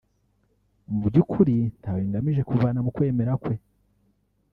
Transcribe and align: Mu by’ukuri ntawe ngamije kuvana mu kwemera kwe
Mu 0.97 0.99
by’ukuri 1.09 1.55
ntawe 1.79 2.01
ngamije 2.09 2.41
kuvana 2.49 2.79
mu 2.85 2.91
kwemera 2.95 3.31
kwe 3.41 3.55